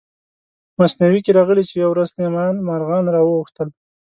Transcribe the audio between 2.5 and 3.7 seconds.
مارغان را وغوښتل.